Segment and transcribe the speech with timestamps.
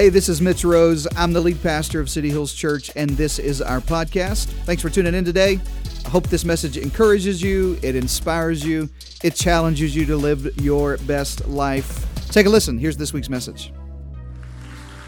[0.00, 1.06] Hey, this is Mitch Rose.
[1.14, 4.46] I'm the lead pastor of City Hills Church, and this is our podcast.
[4.64, 5.60] Thanks for tuning in today.
[6.06, 8.88] I hope this message encourages you, it inspires you,
[9.22, 12.06] it challenges you to live your best life.
[12.30, 12.78] Take a listen.
[12.78, 13.74] Here's this week's message.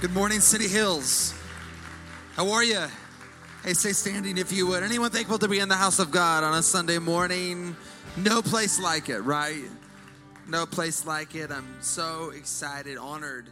[0.03, 1.35] Good morning, City Hills.
[2.35, 2.85] How are you?
[3.65, 4.83] Hey, stay standing if you would.
[4.83, 7.75] Anyone thankful to be in the house of God on a Sunday morning?
[8.19, 9.65] No place like it, right?
[10.47, 11.51] No place like it.
[11.51, 13.47] I'm so excited, honored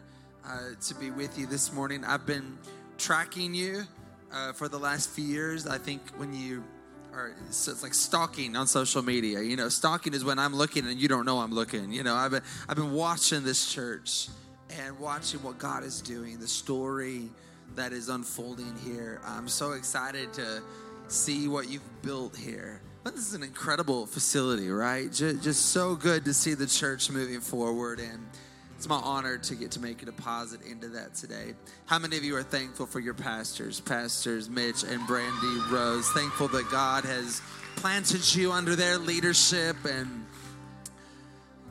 [0.46, 2.04] uh, to be with you this morning.
[2.04, 2.58] I've been
[2.98, 3.84] tracking you
[4.32, 5.66] uh, for the last few years.
[5.66, 6.64] I think when you
[7.12, 9.40] are, so it's like stalking on social media.
[9.40, 11.92] You know, stalking is when I'm looking and you don't know I'm looking.
[11.92, 14.28] You know, I've been, I've been watching this church
[14.78, 17.30] and watching what God is doing, the story
[17.76, 19.20] that is unfolding here.
[19.24, 20.62] I'm so excited to
[21.08, 22.80] see what you've built here.
[23.02, 25.10] But this is an incredible facility, right?
[25.10, 28.26] Just, just so good to see the church moving forward and
[28.80, 31.52] it's my honor to get to make a deposit into that today.
[31.84, 36.08] How many of you are thankful for your pastors, Pastors Mitch and Brandy Rose?
[36.12, 37.42] Thankful that God has
[37.76, 39.76] planted you under their leadership.
[39.84, 40.24] And,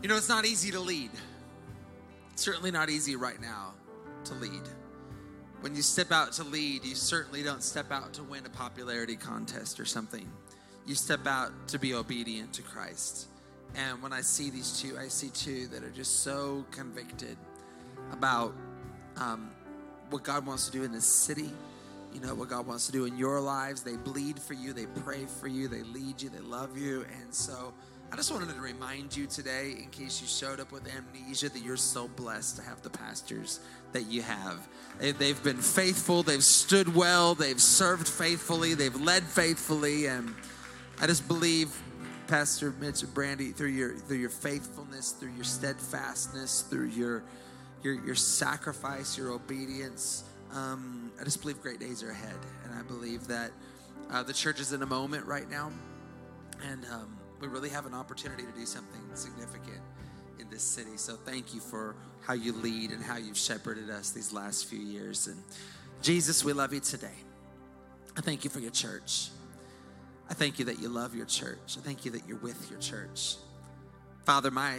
[0.04, 1.10] you know, it's not easy to lead.
[2.34, 3.74] It's certainly not easy right now
[4.26, 4.62] to lead.
[5.62, 9.16] When you step out to lead, you certainly don't step out to win a popularity
[9.16, 10.30] contest or something.
[10.86, 13.30] You step out to be obedient to Christ.
[13.76, 17.38] And when I see these two, I see two that are just so convicted
[18.12, 18.54] about
[19.18, 19.50] um,
[20.10, 21.52] what God wants to do in this city.
[22.14, 23.84] You know, what God wants to do in your lives.
[23.84, 27.06] They bleed for you, they pray for you, they lead you, they love you.
[27.22, 27.72] And so
[28.12, 31.62] I just wanted to remind you today, in case you showed up with amnesia, that
[31.62, 33.60] you're so blessed to have the pastors
[33.92, 34.68] that you have.
[35.00, 40.08] They've been faithful, they've stood well, they've served faithfully, they've led faithfully.
[40.08, 40.34] And
[41.00, 41.80] I just believe
[42.30, 47.24] Pastor Mitch and Brandy, through your through your faithfulness, through your steadfastness, through your
[47.82, 50.24] your your sacrifice, your obedience.
[50.54, 53.52] Um, I just believe great days are ahead, and I believe that
[54.12, 55.72] uh, the church is in a moment right now,
[56.70, 59.82] and um, we really have an opportunity to do something significant
[60.40, 60.98] in this city.
[60.98, 64.80] So thank you for how you lead and how you've shepherded us these last few
[64.80, 65.28] years.
[65.28, 65.42] And
[66.04, 67.18] Jesus, we love you today.
[68.16, 69.30] I thank you for your church.
[70.30, 71.78] I thank you that you love your church.
[71.78, 73.36] I thank you that you're with your church.
[74.26, 74.78] Father, my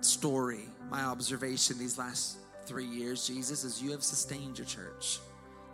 [0.00, 5.18] story, my observation these last three years, Jesus, is you have sustained your church.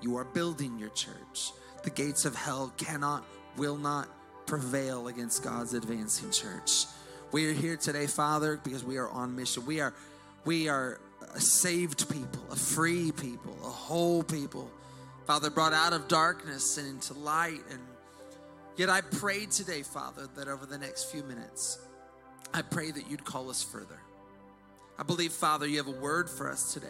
[0.01, 1.53] You are building your church.
[1.83, 3.25] The gates of hell cannot,
[3.57, 4.09] will not
[4.47, 6.87] prevail against God's advancing church.
[7.33, 9.67] We are here today, Father, because we are on mission.
[9.67, 9.95] We are,
[10.45, 11.01] we are
[11.35, 14.71] a saved people, a free people, a whole people.
[15.27, 17.79] Father, brought out of darkness and into light and
[18.77, 21.79] Yet I pray today, Father, that over the next few minutes,
[22.55, 24.01] I pray that you'd call us further.
[24.99, 26.89] I believe, Father, you have a word for us today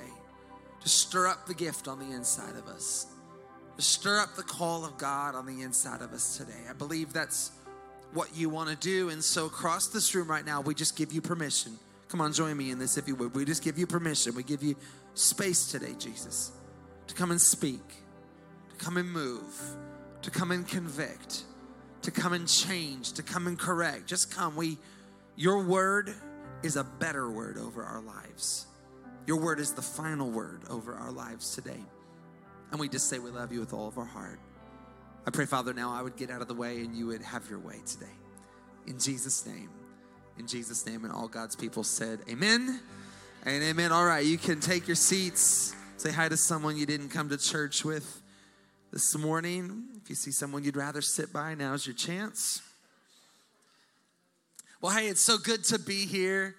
[0.80, 3.06] to stir up the gift on the inside of us,
[3.76, 6.66] to stir up the call of God on the inside of us today.
[6.68, 7.52] I believe that's
[8.12, 9.08] what you want to do.
[9.08, 11.78] And so, across this room right now, we just give you permission.
[12.08, 13.34] Come on, join me in this if you would.
[13.34, 14.34] We just give you permission.
[14.34, 14.76] We give you
[15.14, 16.52] space today, Jesus,
[17.06, 17.80] to come and speak,
[18.70, 19.54] to come and move,
[20.20, 21.44] to come and convict
[22.02, 24.06] to come and change, to come and correct.
[24.06, 24.56] Just come.
[24.56, 24.78] We
[25.36, 26.14] your word
[26.62, 28.66] is a better word over our lives.
[29.26, 31.80] Your word is the final word over our lives today.
[32.70, 34.40] And we just say we love you with all of our heart.
[35.26, 37.48] I pray, Father, now I would get out of the way and you would have
[37.48, 38.06] your way today.
[38.86, 39.70] In Jesus' name.
[40.38, 41.04] In Jesus' name.
[41.04, 42.80] And all God's people said, Amen
[43.44, 43.92] and amen.
[43.92, 45.74] All right, you can take your seats.
[45.96, 48.22] Say hi to someone you didn't come to church with
[48.92, 49.91] this morning.
[50.02, 52.60] If you see someone you'd rather sit by, now's your chance.
[54.80, 56.56] Well, hey, it's so good to be here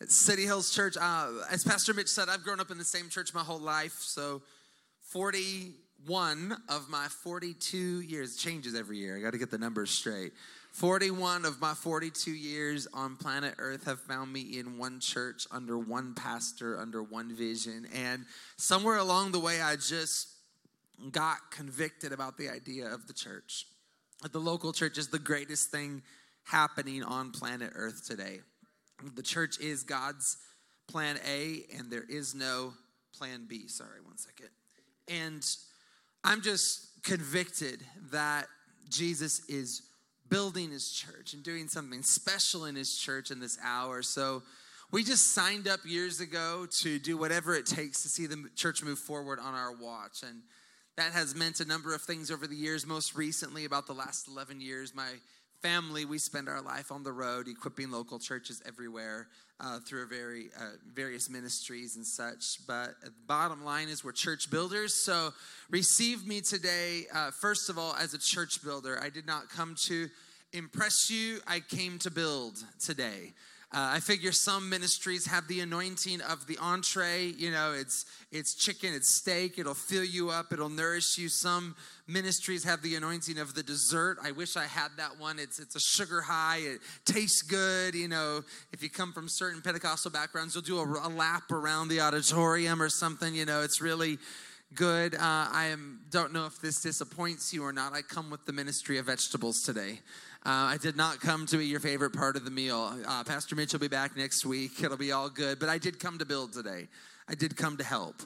[0.00, 0.96] at City Hills Church.
[1.00, 3.96] Uh, as Pastor Mitch said, I've grown up in the same church my whole life.
[3.98, 4.42] So,
[5.00, 9.16] 41 of my 42 years changes every year.
[9.16, 10.32] I got to get the numbers straight.
[10.70, 15.76] 41 of my 42 years on planet Earth have found me in one church, under
[15.76, 17.88] one pastor, under one vision.
[17.92, 18.24] And
[18.56, 20.33] somewhere along the way, I just
[21.10, 23.66] got convicted about the idea of the church.
[24.30, 26.02] The local church is the greatest thing
[26.44, 28.40] happening on planet Earth today.
[29.14, 30.38] The church is God's
[30.88, 32.74] plan A, and there is no
[33.16, 33.68] plan B.
[33.68, 34.48] Sorry, one second.
[35.08, 35.44] And
[36.22, 38.46] I'm just convicted that
[38.88, 39.82] Jesus is
[40.28, 44.02] building his church and doing something special in his church in this hour.
[44.02, 44.42] So
[44.90, 48.82] we just signed up years ago to do whatever it takes to see the church
[48.82, 50.22] move forward on our watch.
[50.22, 50.42] And
[50.96, 52.86] that has meant a number of things over the years.
[52.86, 55.10] Most recently, about the last 11 years, my
[55.60, 59.28] family, we spend our life on the road, equipping local churches everywhere
[59.60, 62.58] uh, through very uh, various ministries and such.
[62.66, 64.94] But the bottom line is, we're church builders.
[64.94, 65.32] So
[65.70, 69.00] receive me today, uh, first of all, as a church builder.
[69.02, 70.08] I did not come to
[70.52, 73.32] impress you, I came to build today.
[73.74, 77.34] Uh, I figure some ministries have the anointing of the entree.
[77.36, 79.58] You know, it's it's chicken, it's steak.
[79.58, 80.52] It'll fill you up.
[80.52, 81.28] It'll nourish you.
[81.28, 81.74] Some
[82.06, 84.18] ministries have the anointing of the dessert.
[84.22, 85.40] I wish I had that one.
[85.40, 86.58] It's it's a sugar high.
[86.58, 87.96] It tastes good.
[87.96, 91.88] You know, if you come from certain Pentecostal backgrounds, you'll do a, a lap around
[91.88, 93.34] the auditorium or something.
[93.34, 94.18] You know, it's really
[94.74, 95.14] good.
[95.14, 97.92] Uh, I am don't know if this disappoints you or not.
[97.92, 100.00] I come with the ministry of vegetables today.
[100.44, 102.92] Uh, I did not come to be your favorite part of the meal.
[103.06, 104.82] Uh, Pastor Mitch will be back next week.
[104.82, 105.60] It'll be all good.
[105.60, 106.88] But I did come to build today.
[107.28, 108.16] I did come to help.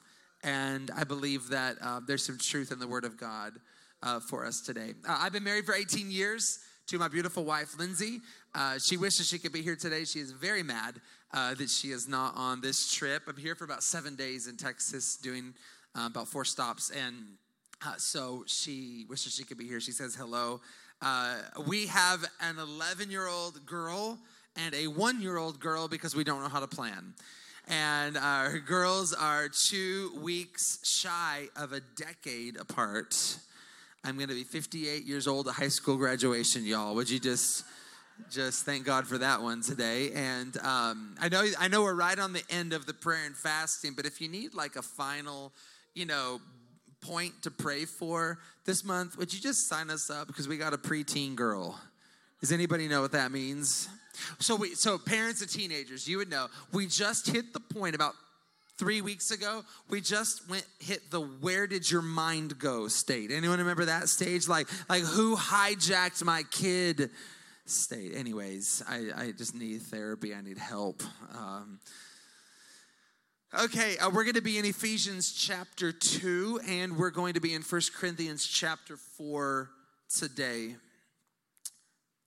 [0.43, 3.53] And I believe that uh, there's some truth in the Word of God
[4.03, 4.95] uh, for us today.
[5.07, 8.21] Uh, I've been married for 18 years to my beautiful wife, Lindsay.
[8.79, 10.05] She wishes she could be here today.
[10.05, 10.95] She is very mad
[11.33, 13.25] that she is not on this trip.
[13.29, 15.53] I'm here for about seven days in Texas doing
[15.95, 16.91] about four stops.
[16.91, 17.15] And
[17.97, 19.81] so she wishes she could be here.
[19.81, 20.61] She says hello.
[21.01, 21.37] Uh,
[21.67, 24.19] we have an 11 year old girl
[24.57, 27.15] and a one year old girl because we don't know how to plan.
[27.69, 33.39] And our girls are two weeks shy of a decade apart.
[34.05, 36.95] I'm going to be 58 years old at high school graduation, y'all.
[36.95, 37.65] Would you just
[38.31, 40.11] just thank God for that one today.
[40.13, 43.37] And um, I know I know we're right on the end of the prayer and
[43.37, 45.53] fasting, but if you need like a final,
[45.99, 46.41] you know,
[47.01, 50.73] point to pray for this month, would you just sign us up because we got
[50.73, 51.79] a preteen girl?
[52.41, 53.89] Does anybody know what that means?
[54.39, 56.47] So we so parents of teenagers, you would know.
[56.73, 58.15] We just hit the point about
[58.79, 59.65] three weeks ago.
[59.89, 63.31] We just went hit the where did your mind go state.
[63.33, 64.47] Anyone remember that stage?
[64.49, 67.11] Like like who hijacked my kid
[67.65, 68.13] state?
[68.15, 70.35] Anyways, I, I just need therapy.
[70.35, 71.03] I need help.
[71.37, 71.81] Um,
[73.57, 77.55] Okay, uh, we're going to be in Ephesians chapter 2, and we're going to be
[77.55, 79.71] in First Corinthians chapter 4
[80.15, 80.75] today.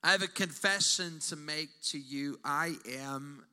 [0.02, 2.40] I have a confession to make to you.
[2.44, 2.74] I
[3.04, 3.46] am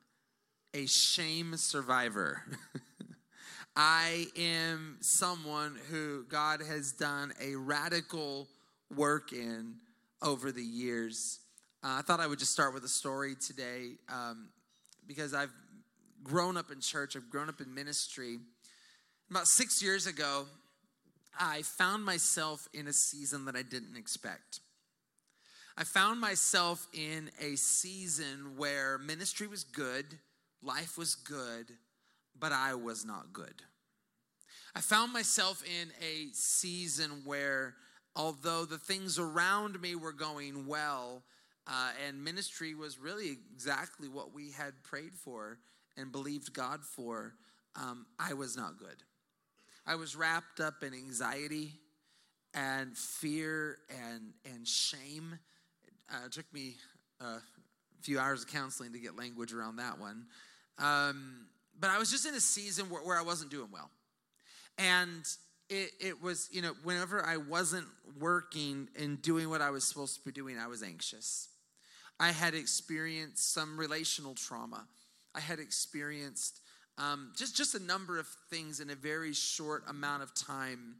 [0.73, 2.41] a shame survivor.
[3.75, 8.47] I am someone who God has done a radical
[8.95, 9.75] work in
[10.23, 11.37] over the years.
[11.83, 14.49] Uh, I thought I would just start with a story today um,
[15.05, 15.53] because I've
[16.23, 18.39] grown up in church, I've grown up in ministry.
[19.29, 20.45] About six years ago,
[21.39, 24.59] I found myself in a season that I didn't expect.
[25.77, 30.05] I found myself in a season where ministry was good,
[30.61, 31.71] life was good,
[32.37, 33.61] but I was not good.
[34.75, 37.75] I found myself in a season where,
[38.15, 41.23] although the things around me were going well,
[41.65, 45.59] uh, and ministry was really exactly what we had prayed for,
[45.99, 47.33] and believed God for,
[47.75, 49.03] um, I was not good.
[49.85, 51.73] I was wrapped up in anxiety
[52.53, 55.37] and fear and, and shame.
[56.11, 56.75] Uh, it took me
[57.19, 57.37] a
[58.01, 60.25] few hours of counseling to get language around that one.
[60.77, 61.47] Um,
[61.79, 63.89] but I was just in a season where, where I wasn't doing well.
[64.77, 65.27] And
[65.69, 67.85] it, it, was, you know, whenever I wasn't
[68.19, 71.49] working and doing what I was supposed to be doing, I was anxious.
[72.19, 74.85] I had experienced some relational trauma.
[75.35, 76.61] I had experienced
[76.97, 80.95] um, just, just a number of things in a very short amount of time.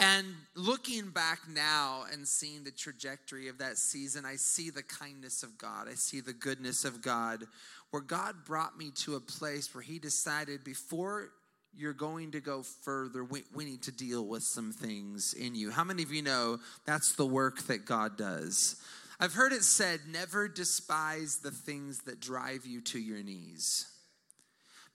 [0.00, 0.26] And
[0.56, 5.56] looking back now and seeing the trajectory of that season, I see the kindness of
[5.56, 5.86] God.
[5.88, 7.44] I see the goodness of God,
[7.90, 11.30] where God brought me to a place where He decided before
[11.76, 15.70] you're going to go further, we, we need to deal with some things in you.
[15.70, 18.76] How many of you know that's the work that God does?
[19.20, 23.86] I've heard it said, never despise the things that drive you to your knees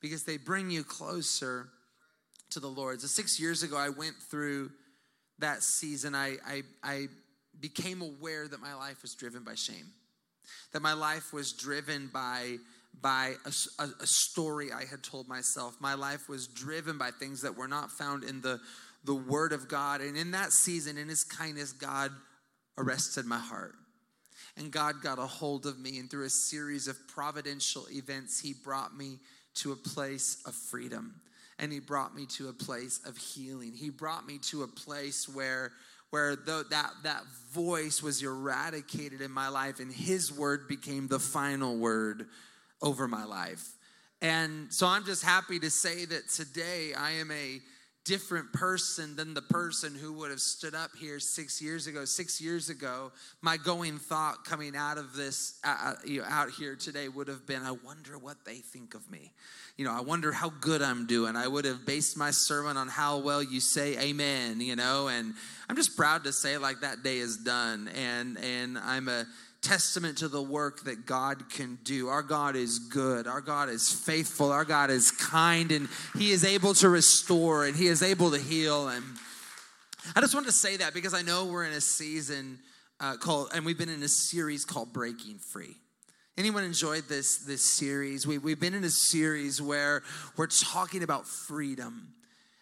[0.02, 1.70] because they bring you closer
[2.52, 3.02] to the Lord.
[3.02, 4.72] So, six years ago, I went through
[5.40, 6.16] that season.
[6.16, 7.08] I, I, I
[7.60, 9.92] became aware that my life was driven by shame,
[10.74, 12.58] that my life was driven by
[13.02, 15.78] by a, a, a, story I had told myself.
[15.80, 18.60] My life was driven by things that were not found in the,
[19.06, 20.02] the Word of God.
[20.02, 22.12] And in that season, in His kindness, God
[22.78, 23.76] arrested my heart.
[24.60, 28.54] And God got a hold of me, and through a series of providential events, He
[28.54, 29.18] brought me
[29.56, 31.16] to a place of freedom.
[31.58, 33.74] And He brought me to a place of healing.
[33.74, 35.72] He brought me to a place where
[36.10, 41.20] where the, that, that voice was eradicated in my life and his word became the
[41.20, 42.26] final word
[42.82, 43.76] over my life.
[44.22, 47.60] And so I'm just happy to say that today I am a
[48.10, 52.06] different person than the person who would have stood up here six years ago.
[52.06, 53.12] Six years ago,
[53.44, 57.28] my going thought coming out of this, uh, uh, you know, out here today would
[57.28, 59.32] have been, I wonder what they think of me.
[59.78, 61.36] You know, I wonder how good I'm doing.
[61.36, 65.36] I would have based my sermon on how well you say amen, you know, and
[65.70, 67.90] I'm just proud to say like that day is done.
[67.90, 69.28] And, and I'm a,
[69.62, 72.08] testament to the work that God can do.
[72.08, 73.28] Our God is good.
[73.28, 74.52] Our God is faithful.
[74.52, 78.38] Our God is kind and He is able to restore and He is able to
[78.38, 78.88] heal.
[78.88, 79.04] And
[80.16, 82.60] I just wanted to say that because I know we're in a season
[83.00, 85.76] uh, called, and we've been in a series called Breaking Free.
[86.38, 88.26] Anyone enjoyed this this series?
[88.26, 90.04] We, we've been in a series where
[90.38, 92.14] we're talking about freedom.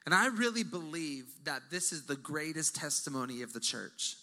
[0.05, 4.15] And I really believe that this is the greatest testimony of the church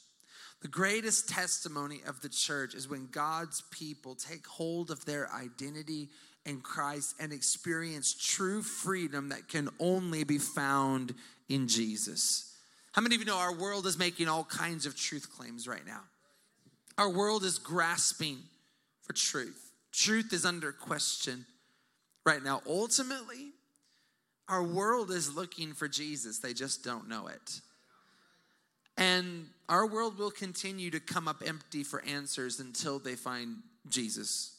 [0.64, 6.09] the greatest testimony of the church is when God's people take hold of their identity
[6.47, 11.12] in Christ and experience true freedom that can only be found
[11.50, 12.56] in Jesus.
[12.92, 15.87] How many of you know our world is making all kinds of truth claims right
[15.87, 16.00] now?
[16.97, 18.38] Our world is grasping
[19.02, 19.71] for truth.
[19.92, 21.44] Truth is under question
[22.25, 22.62] right now.
[22.66, 23.50] Ultimately,
[24.49, 27.61] our world is looking for Jesus, they just don't know it.
[28.96, 33.56] And our world will continue to come up empty for answers until they find
[33.88, 34.56] Jesus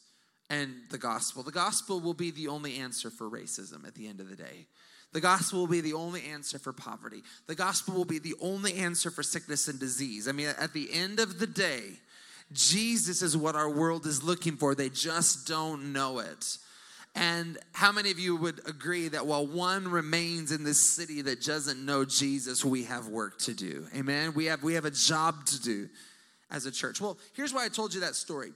[0.50, 1.42] and the gospel.
[1.42, 4.66] The gospel will be the only answer for racism at the end of the day.
[5.12, 7.22] The gospel will be the only answer for poverty.
[7.46, 10.28] The gospel will be the only answer for sickness and disease.
[10.28, 11.82] I mean, at the end of the day,
[12.52, 14.74] Jesus is what our world is looking for.
[14.74, 16.58] They just don't know it.
[17.16, 21.42] And how many of you would agree that while one remains in this city that
[21.42, 23.86] doesn't know Jesus, we have work to do?
[23.96, 24.34] Amen.
[24.34, 25.88] We have we have a job to do
[26.50, 27.00] as a church.
[27.00, 28.52] Well, here's why I told you that story.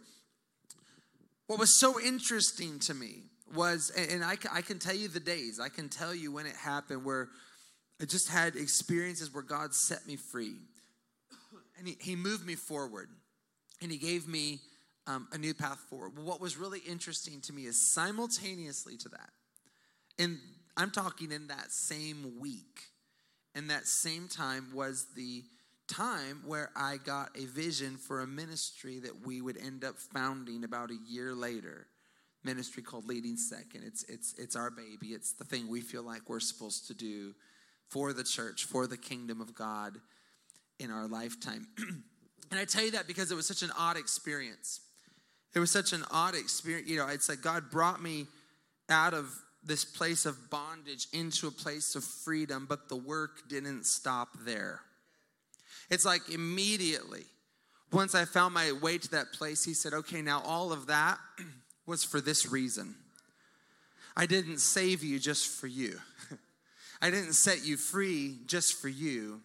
[1.47, 3.23] What was so interesting to me
[3.57, 6.55] was, and I, I can tell you the days, I can tell you when it
[6.55, 7.29] happened, where
[8.01, 10.57] I just had experiences where God set me free.
[11.79, 13.09] And He, he moved me forward.
[13.81, 14.61] And He gave me
[15.07, 16.19] um, a new path forward.
[16.19, 19.31] What was really interesting to me is simultaneously to that,
[20.19, 20.39] and
[20.77, 22.85] I'm talking in that same week,
[23.55, 25.43] in that same time was the
[25.89, 30.65] time where I got a vision for a ministry that we would end up founding
[30.65, 31.87] about a year later.
[32.45, 33.83] Ministry called Leading Second.
[33.85, 35.09] It's it's it's our baby.
[35.09, 37.35] It's the thing we feel like we're supposed to do
[37.89, 39.99] for the church, for the kingdom of God
[40.79, 41.67] in our lifetime.
[42.51, 44.81] and I tell you that because it was such an odd experience.
[45.55, 46.89] It was such an odd experience.
[46.89, 48.27] You know, it's like God brought me
[48.89, 53.85] out of this place of bondage into a place of freedom, but the work didn't
[53.85, 54.81] stop there.
[55.91, 57.25] It's like immediately,
[57.93, 61.19] once I found my way to that place, He said, Okay, now all of that
[61.87, 62.95] was for this reason.
[64.17, 65.99] I didn't save you just for you,
[67.03, 69.41] I didn't set you free just for you.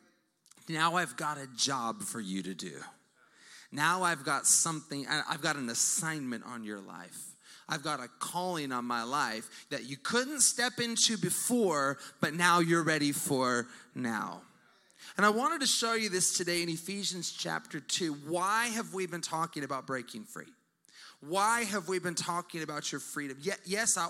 [0.68, 2.74] Now I've got a job for you to do.
[3.76, 7.36] Now I've got something, I've got an assignment on your life.
[7.68, 12.60] I've got a calling on my life that you couldn't step into before, but now
[12.60, 14.42] you're ready for now.
[15.18, 18.14] And I wanted to show you this today in Ephesians chapter 2.
[18.28, 20.54] Why have we been talking about breaking free?
[21.20, 23.38] Why have we been talking about your freedom?
[23.66, 24.08] Yes, I,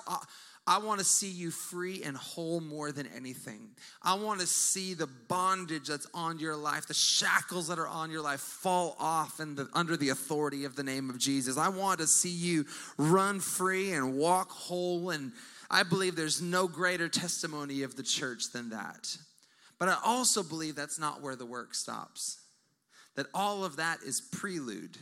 [0.68, 3.70] I want to see you free and whole more than anything.
[4.02, 8.10] I want to see the bondage that's on your life, the shackles that are on
[8.10, 11.58] your life fall off and under the authority of the name of Jesus.
[11.58, 12.66] I want to see you
[12.98, 15.12] run free and walk whole.
[15.12, 15.34] And
[15.70, 19.18] I believe there's no greater testimony of the church than that.
[19.78, 22.40] But I also believe that's not where the work stops,
[23.16, 24.98] that all of that is prelude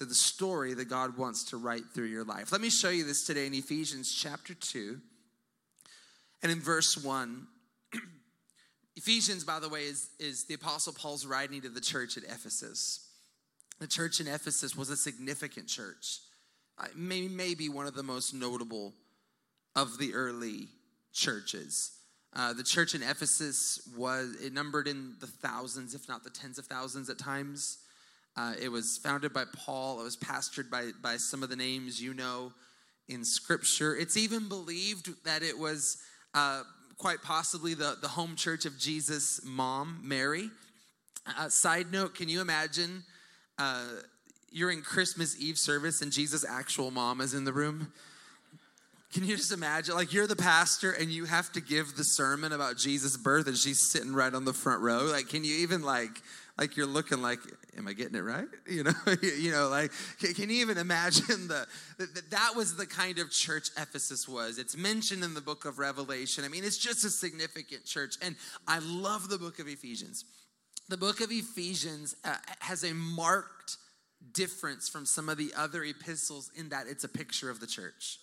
[0.00, 2.52] to the story that God wants to write through your life.
[2.52, 4.98] Let me show you this today in Ephesians chapter 2
[6.42, 7.46] and in verse 1.
[8.96, 13.10] Ephesians, by the way, is, is the Apostle Paul's writing to the church at Ephesus.
[13.78, 16.20] The church in Ephesus was a significant church,
[16.96, 18.94] maybe, maybe one of the most notable
[19.76, 20.68] of the early
[21.12, 21.90] churches.
[22.34, 26.58] Uh, the church in Ephesus was it numbered in the thousands, if not the tens
[26.58, 27.80] of thousands at times.
[28.36, 30.00] Uh, it was founded by Paul.
[30.00, 32.52] It was pastored by, by some of the names you know
[33.08, 33.96] in Scripture.
[33.96, 35.98] It's even believed that it was
[36.34, 36.62] uh,
[36.96, 40.50] quite possibly the, the home church of Jesus' mom, Mary.
[41.38, 43.02] Uh, side note, can you imagine
[43.58, 43.84] uh,
[44.50, 47.92] you're in Christmas Eve service and Jesus' actual mom is in the room?
[49.12, 49.96] Can you just imagine?
[49.96, 53.56] Like, you're the pastor and you have to give the sermon about Jesus' birth and
[53.56, 55.04] she's sitting right on the front row.
[55.04, 56.22] Like, can you even, like,
[56.56, 57.40] like you're looking like,
[57.80, 58.46] am I getting it right?
[58.70, 61.66] You know, you know, like, can you even imagine the,
[61.98, 64.58] that that was the kind of church Ephesus was?
[64.58, 66.44] It's mentioned in the book of Revelation.
[66.44, 68.16] I mean, it's just a significant church.
[68.22, 68.36] And
[68.68, 70.24] I love the book of Ephesians.
[70.88, 73.76] The book of Ephesians uh, has a marked
[74.32, 78.18] difference from some of the other epistles in that it's a picture of the church.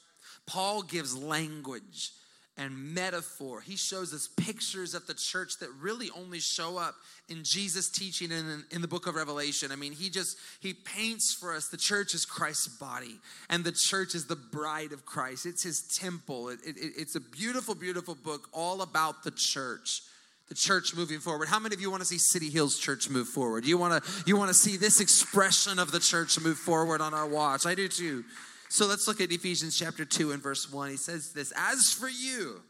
[0.46, 2.12] Paul gives language
[2.58, 3.62] and metaphor.
[3.62, 6.96] He shows us pictures of the church that really only show up
[7.30, 9.72] in Jesus' teaching in, in the book of Revelation.
[9.72, 13.72] I mean, he just, he paints for us the church is Christ's body, and the
[13.72, 15.46] church is the bride of Christ.
[15.46, 16.50] It's his temple.
[16.50, 20.02] It, it, it's a beautiful, beautiful book all about the church
[20.50, 21.50] the church moving forward.
[21.50, 23.66] How many of you want to see City Hills Church move forward?
[23.66, 27.14] You want to you want to see this expression of the church move forward on
[27.14, 27.66] our watch?
[27.66, 28.24] I do too.
[28.70, 30.92] So let's look at Ephesians chapter 2 and verse 1.
[30.92, 32.64] He says this, "As for you,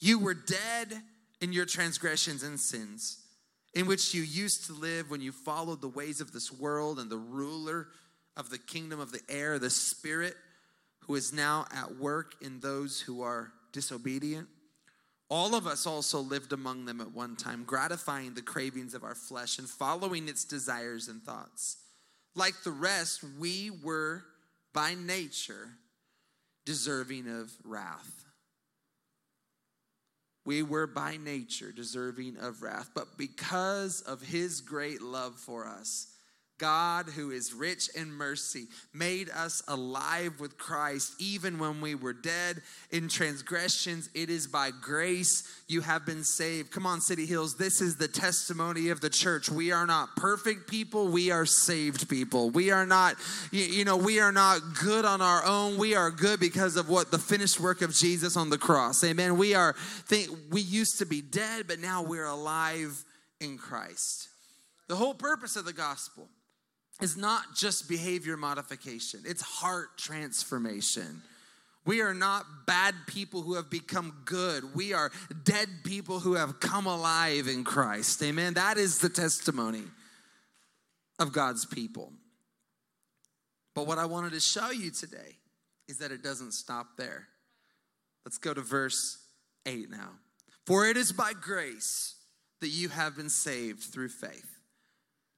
[0.00, 1.04] you were dead
[1.40, 3.18] in your transgressions and sins,
[3.72, 7.10] in which you used to live when you followed the ways of this world and
[7.10, 7.92] the ruler
[8.36, 10.36] of the kingdom of the air, the spirit
[11.00, 14.48] who is now at work in those who are disobedient."
[15.28, 19.14] All of us also lived among them at one time, gratifying the cravings of our
[19.14, 21.76] flesh and following its desires and thoughts.
[22.34, 24.26] Like the rest, we were
[24.76, 25.70] by nature
[26.66, 28.24] deserving of wrath.
[30.44, 36.08] We were by nature deserving of wrath, but because of his great love for us,
[36.58, 42.12] God, who is rich in mercy, made us alive with Christ even when we were
[42.12, 44.08] dead in transgressions.
[44.14, 46.70] It is by grace you have been saved.
[46.70, 47.56] Come on, City Hills.
[47.56, 49.50] This is the testimony of the church.
[49.50, 52.50] We are not perfect people, we are saved people.
[52.50, 53.16] We are not,
[53.50, 55.78] you know, we are not good on our own.
[55.78, 59.04] We are good because of what the finished work of Jesus on the cross.
[59.04, 59.36] Amen.
[59.36, 59.74] We are,
[60.06, 63.04] think, we used to be dead, but now we're alive
[63.40, 64.28] in Christ.
[64.88, 66.28] The whole purpose of the gospel
[67.00, 71.22] is not just behavior modification, it's heart transformation.
[71.84, 74.74] We are not bad people who have become good.
[74.74, 75.12] We are
[75.44, 78.20] dead people who have come alive in Christ.
[78.24, 78.54] Amen.
[78.54, 79.84] That is the testimony
[81.20, 82.12] of God's people.
[83.76, 85.36] But what I wanted to show you today
[85.86, 87.28] is that it doesn't stop there.
[88.24, 89.18] Let's go to verse
[89.64, 90.10] 8 now.
[90.66, 92.16] For it is by grace
[92.60, 94.55] that you have been saved through faith.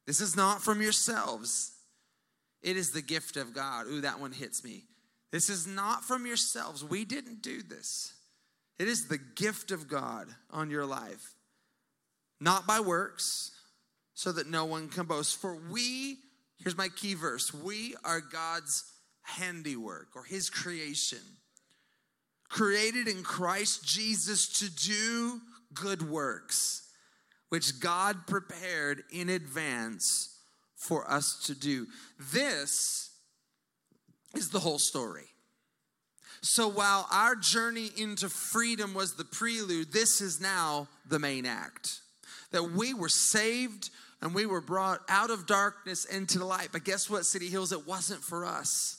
[0.09, 1.71] This is not from yourselves.
[2.62, 3.87] It is the gift of God.
[3.88, 4.85] Ooh, that one hits me.
[5.33, 6.83] This is not from yourselves.
[6.83, 8.14] We didn't do this.
[8.79, 11.35] It is the gift of God on your life,
[12.40, 13.51] not by works,
[14.14, 15.38] so that no one can boast.
[15.42, 16.16] For we,
[16.57, 18.90] here's my key verse we are God's
[19.21, 21.18] handiwork or his creation,
[22.49, 25.42] created in Christ Jesus to do
[25.75, 26.88] good works
[27.49, 30.37] which God prepared in advance
[30.77, 31.87] for us to do.
[32.33, 33.11] This
[34.35, 35.25] is the whole story.
[36.41, 42.01] So while our journey into freedom was the prelude, this is now the main act.
[42.53, 43.91] That we were saved
[44.23, 46.69] and we were brought out of darkness into the light.
[46.73, 47.73] But guess what, City Hills?
[47.73, 48.98] It wasn't for us.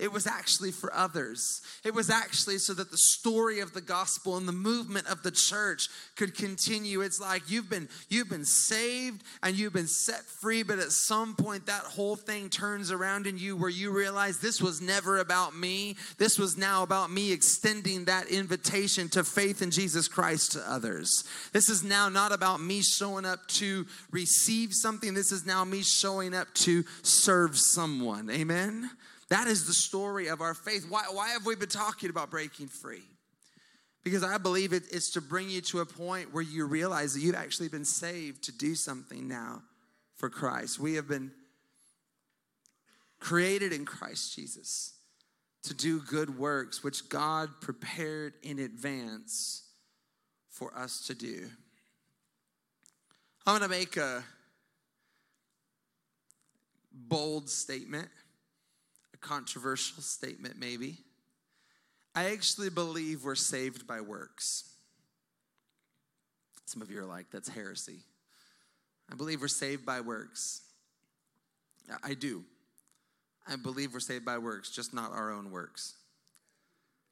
[0.00, 1.60] It was actually for others.
[1.84, 5.30] It was actually so that the story of the gospel and the movement of the
[5.30, 7.02] church could continue.
[7.02, 11.36] It's like you've been you've been saved and you've been set free, but at some
[11.36, 15.54] point that whole thing turns around in you where you realize this was never about
[15.54, 15.96] me.
[16.16, 21.24] This was now about me extending that invitation to faith in Jesus Christ to others.
[21.52, 25.12] This is now not about me showing up to receive something.
[25.12, 28.30] This is now me showing up to serve someone.
[28.30, 28.90] Amen.
[29.30, 30.86] That is the story of our faith.
[30.88, 33.04] Why, why have we been talking about breaking free?
[34.02, 37.20] Because I believe it, it's to bring you to a point where you realize that
[37.20, 39.62] you've actually been saved to do something now
[40.16, 40.80] for Christ.
[40.80, 41.30] We have been
[43.20, 44.94] created in Christ Jesus
[45.64, 49.62] to do good works, which God prepared in advance
[50.48, 51.46] for us to do.
[53.46, 54.24] I'm going to make a
[56.92, 58.08] bold statement
[59.20, 60.98] controversial statement, maybe.
[62.14, 64.64] I actually believe we're saved by works.
[66.66, 68.00] Some of you are like, that's heresy.
[69.10, 70.62] I believe we're saved by works.
[72.04, 72.44] I do.
[73.48, 75.94] I believe we're saved by works, just not our own works.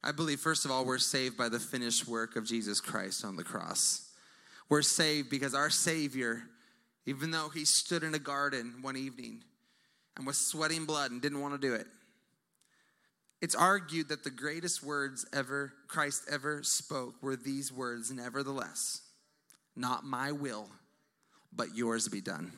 [0.01, 3.35] I believe, first of all, we're saved by the finished work of Jesus Christ on
[3.35, 4.09] the cross.
[4.69, 6.43] We're saved because our Savior,
[7.05, 9.43] even though he stood in a garden one evening
[10.15, 11.87] and was sweating blood and didn't want to do it,
[13.41, 19.01] it's argued that the greatest words ever Christ ever spoke were these words, nevertheless,
[19.75, 20.69] not my will,
[21.53, 22.51] but yours be done.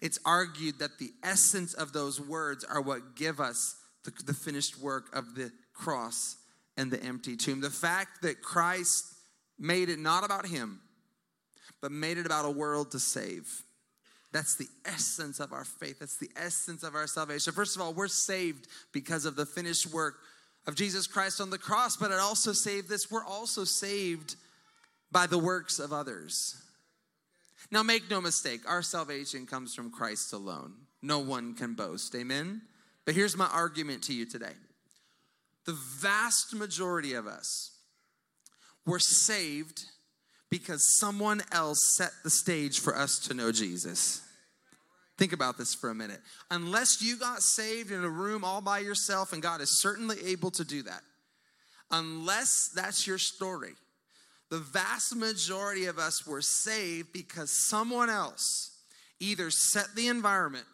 [0.00, 4.78] It's argued that the essence of those words are what give us the, the finished
[4.78, 6.36] work of the cross
[6.76, 7.60] and the empty tomb.
[7.60, 9.06] The fact that Christ
[9.58, 10.80] made it not about him,
[11.80, 13.62] but made it about a world to save.
[14.32, 15.98] That's the essence of our faith.
[15.98, 17.52] That's the essence of our salvation.
[17.52, 20.16] First of all, we're saved because of the finished work
[20.66, 23.10] of Jesus Christ on the cross, but it also saved this.
[23.10, 24.36] We're also saved
[25.10, 26.62] by the works of others.
[27.70, 30.74] Now, make no mistake, our salvation comes from Christ alone.
[31.02, 32.14] No one can boast.
[32.14, 32.62] Amen?
[33.04, 34.54] But here's my argument to you today
[35.66, 37.72] the vast majority of us
[38.86, 39.84] were saved
[40.50, 44.22] because someone else set the stage for us to know Jesus.
[45.16, 46.20] Think about this for a minute.
[46.50, 50.50] Unless you got saved in a room all by yourself, and God is certainly able
[50.52, 51.02] to do that,
[51.90, 53.72] unless that's your story,
[54.50, 58.78] the vast majority of us were saved because someone else
[59.20, 60.64] either set the environment,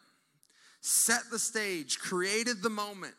[0.81, 3.13] set the stage, created the moment,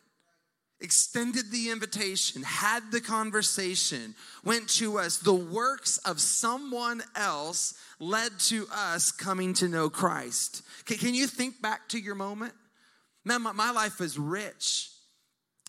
[0.81, 4.15] extended the invitation, had the conversation,
[4.45, 5.19] went to us.
[5.19, 10.63] The works of someone else led to us coming to know Christ.
[10.87, 12.55] Can, you think back to your moment?
[13.25, 14.91] Man, my, my life is rich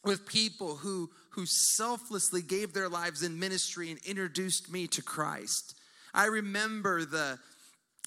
[0.06, 5.76] with people who, who selflessly gave their lives in ministry and introduced me to Christ.
[6.14, 7.40] I remember the,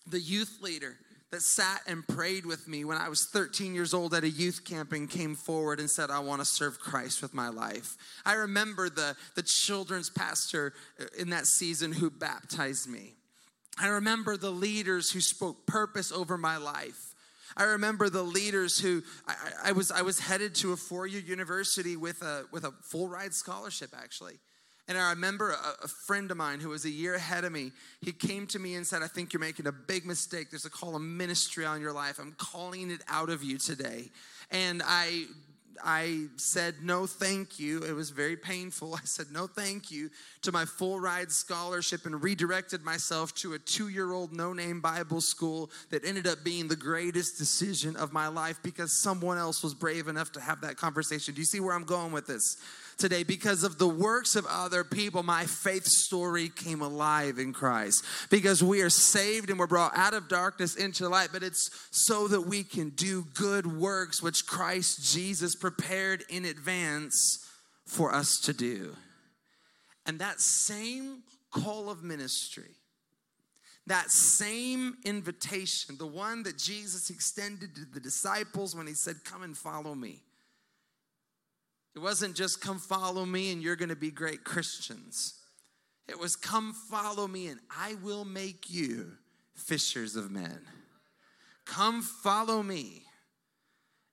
[0.07, 0.97] the youth leader
[1.33, 4.65] that sat and prayed with me when I was 13 years old at a youth
[4.65, 7.97] camp and came forward and said, I want to serve Christ with my life.
[8.27, 10.75] I remember the, the children's pastor
[11.19, 13.15] in that season who baptized me.
[13.81, 17.15] I remember the leaders who spoke purpose over my life.
[17.57, 19.35] I remember the leaders who I,
[19.67, 23.35] I was I was headed to a four-year university with a with a full ride
[23.35, 24.39] scholarship actually.
[24.89, 27.71] And I remember a, a, friend of mine who was a year ahead of me,
[28.01, 30.51] he came to me and said, I think you're making a big mistake.
[30.51, 32.19] There's a call of ministry on your life.
[32.19, 34.11] I'm calling it out of you today.
[34.51, 35.27] And I
[35.85, 37.81] I said no thank you.
[37.83, 38.95] It was very painful.
[39.03, 40.11] I said no thank you
[40.43, 44.81] to my full ride scholarship and redirected myself to a two year old no name
[44.81, 49.63] Bible school that ended up being the greatest decision of my life because someone else
[49.63, 51.35] was brave enough to have that conversation.
[51.35, 52.57] Do you see where I'm going with this?
[52.99, 58.05] today because of the works of other people my faith story came alive in christ
[58.31, 62.29] because we are saved and we're brought out of darkness into light but it's so
[62.29, 67.49] that we can do good works which christ jesus prepared in advance
[67.87, 68.95] for us to do
[70.05, 72.75] and that same call of ministry
[73.87, 79.43] that same invitation, the one that Jesus extended to the disciples when he said, Come
[79.43, 80.23] and follow me,
[81.95, 85.35] it wasn't just come follow me and you're going to be great Christians.
[86.09, 89.13] It was come follow me and I will make you
[89.55, 90.61] fishers of men.
[91.65, 93.03] Come follow me.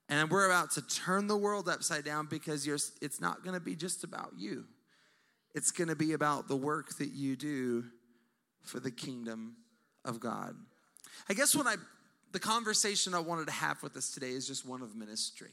[0.10, 2.68] And we're about to turn the world upside down because
[3.02, 4.66] it's not going to be just about you.
[5.56, 7.86] It's going to be about the work that you do
[8.64, 9.56] for the kingdom
[10.04, 10.56] of God.
[11.30, 11.76] I guess what I
[12.32, 15.50] the conversation I wanted to have with us today is just one of ministry.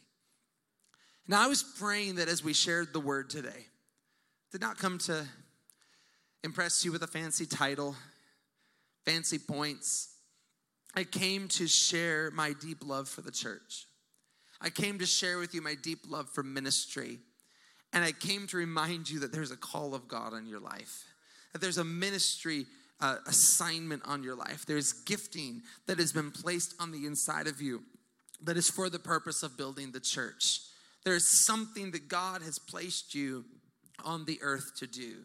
[1.27, 3.67] Now, I was praying that as we shared the word today,
[4.53, 5.25] did not come to
[6.45, 7.97] impress you with a fancy title,
[9.05, 10.15] fancy points.
[10.95, 13.87] I came to share my deep love for the church.
[14.61, 17.19] I came to share with you my deep love for ministry.
[17.93, 21.05] And I came to remind you that there's a call of God on your life,
[21.53, 22.67] that there's a ministry
[23.01, 24.67] uh, assignment on your life.
[24.67, 27.83] There's gifting that has been placed on the inside of you
[28.43, 30.61] that is for the purpose of building the church.
[31.05, 33.45] There's something that God has placed you
[34.05, 35.25] on the earth to do.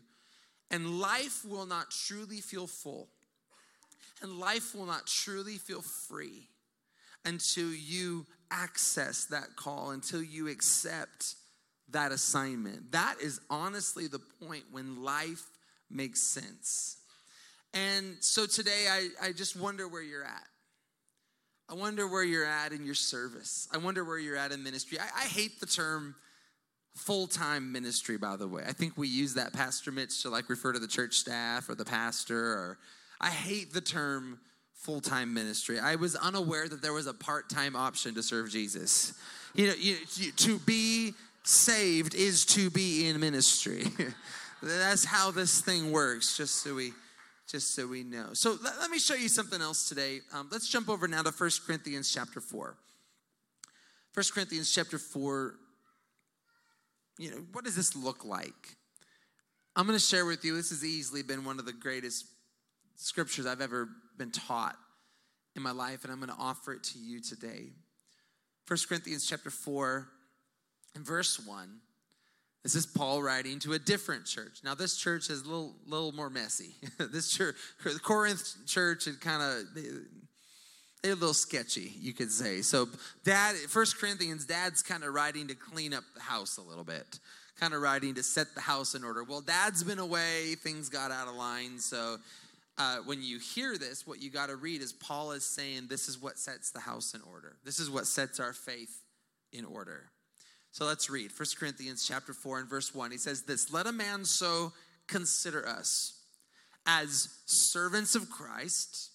[0.70, 3.10] And life will not truly feel full.
[4.22, 6.48] And life will not truly feel free
[7.26, 11.35] until you access that call, until you accept
[11.89, 12.91] that assignment.
[12.91, 15.43] That is honestly the point when life
[15.89, 16.97] makes sense.
[17.73, 20.47] And so today, I, I just wonder where you're at.
[21.69, 23.69] I wonder where you're at in your service.
[23.73, 24.99] I wonder where you're at in ministry.
[24.99, 26.15] I, I hate the term
[26.95, 28.63] full time ministry, by the way.
[28.67, 31.75] I think we use that, Pastor Mitch, to like refer to the church staff or
[31.75, 32.37] the pastor.
[32.37, 32.77] Or
[33.21, 34.39] I hate the term
[34.82, 35.80] full time ministry.
[35.80, 39.13] I was unaware that there was a part time option to serve Jesus.
[39.54, 41.13] You know, you, you, to be
[41.44, 43.86] saved is to be in ministry.
[44.63, 46.94] That's how this thing works, just so we
[47.48, 48.30] just so we know.
[48.34, 50.22] So let, let me show you something else today.
[50.34, 52.76] Um, let's jump over now to 1 Corinthians chapter 4.
[54.13, 55.56] 1 Corinthians chapter 4,
[57.17, 58.78] you know, what does this look like?
[59.76, 62.26] I'm going to share with you, this has easily been one of the greatest
[62.96, 63.89] scriptures I've ever
[64.21, 64.77] been taught.
[65.55, 67.71] in my life, and I'm going to offer it to you today.
[68.67, 70.07] 1 Corinthians chapter 4
[70.95, 71.69] and verse 1.
[72.63, 74.60] This is Paul writing to a different church.
[74.63, 76.75] Now, this church is a little, little more messy.
[76.99, 79.89] this church, the Corinth church, it kind of they,
[81.01, 82.62] they're a little sketchy, you could say.
[82.62, 82.88] So,
[83.25, 87.19] Dad, First Corinthians, Dad's kind of writing to clean up the house a little bit,
[87.60, 89.23] kind of writing to set the house in order.
[89.23, 92.17] Well, Dad's been away, things got out of line, so
[92.77, 96.07] uh, when you hear this, what you got to read is Paul is saying this
[96.07, 97.57] is what sets the house in order.
[97.63, 99.03] This is what sets our faith
[99.51, 100.12] in order.
[100.71, 103.12] So let's read 1 Corinthians chapter 4 and verse 1.
[103.12, 104.73] He says this, "Let a man so
[105.07, 106.13] consider us
[106.86, 109.12] as servants of Christ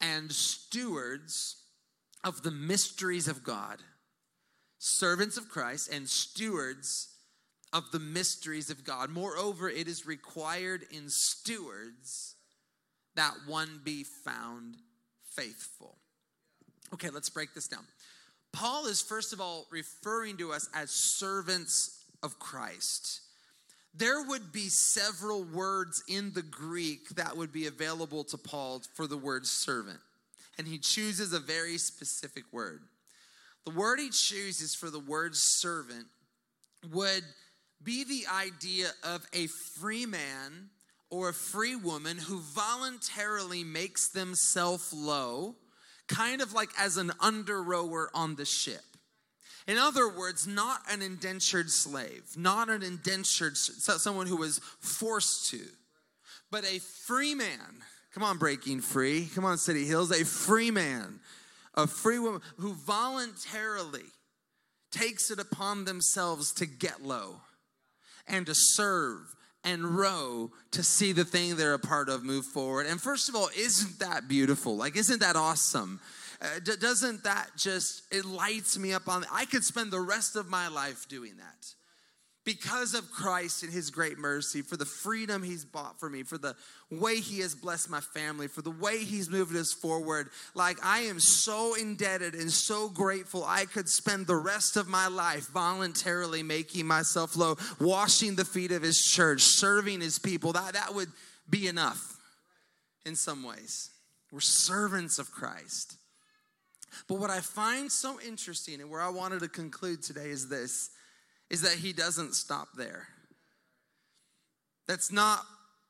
[0.00, 1.56] and stewards
[2.22, 3.82] of the mysteries of God."
[4.78, 7.08] Servants of Christ and stewards
[7.72, 9.10] of the mysteries of God.
[9.10, 12.36] Moreover, it is required in stewards
[13.16, 14.76] that one be found
[15.34, 15.96] faithful.
[16.94, 17.84] Okay, let's break this down.
[18.52, 23.20] Paul is first of all referring to us as servants of Christ.
[23.94, 29.06] There would be several words in the Greek that would be available to Paul for
[29.06, 29.98] the word servant,
[30.58, 32.82] and he chooses a very specific word.
[33.64, 36.06] The word he chooses for the word servant
[36.92, 37.24] would
[37.82, 40.70] be the idea of a free man
[41.10, 45.56] or a free woman who voluntarily makes themselves low
[46.08, 48.82] kind of like as an under rower on the ship.
[49.66, 55.60] In other words, not an indentured slave, not an indentured, someone who was forced to,
[56.50, 57.82] but a free man.
[58.12, 59.28] Come on, breaking free.
[59.34, 60.10] Come on, City Hills.
[60.10, 61.20] A free man,
[61.74, 64.06] a free woman who voluntarily
[64.90, 67.36] takes it upon themselves to get low
[68.26, 72.86] and to serve and row to see the thing they're a part of move forward.
[72.86, 74.76] And first of all, isn't that beautiful?
[74.76, 76.00] Like, isn't that awesome?
[76.40, 80.36] Uh, d- doesn't that just, it lights me up on, I could spend the rest
[80.36, 81.74] of my life doing that
[82.56, 86.36] because of Christ and his great mercy, for the freedom he's bought for me, for
[86.36, 86.56] the
[86.90, 90.28] way he has blessed my family, for the way he's moved us forward.
[90.56, 93.44] Like, I am so indebted and so grateful.
[93.46, 98.72] I could spend the rest of my life voluntarily making myself low, washing the feet
[98.72, 100.52] of his church, serving his people.
[100.52, 101.10] That, that would
[101.48, 102.16] be enough
[103.06, 103.90] in some ways.
[104.32, 105.96] We're servants of Christ.
[107.06, 110.90] But what I find so interesting and where I wanted to conclude today is this
[111.50, 113.08] is that he doesn't stop there.
[114.86, 115.40] That's not